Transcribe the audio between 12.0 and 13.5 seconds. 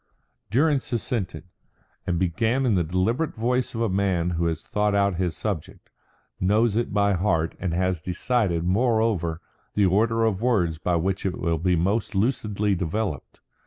lucidly developed.